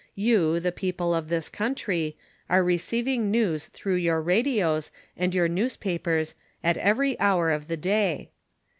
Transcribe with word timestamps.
You, 0.15 0.59
the 0.59 0.71
people 0.71 1.13
of 1.13 1.27
this 1.29 1.47
country, 1.47 2.17
are 2.49 2.63
receiving 2.63 3.29
news 3.29 3.67
through 3.67 3.97
your 3.97 4.19
radios 4.19 4.89
and 5.15 5.35
your 5.35 5.47
newspapers 5.47 6.33
at 6.63 6.77
every 6.77 7.19
hour 7.19 7.51
of 7.51 7.67
the 7.67 7.77
day. 7.77 8.31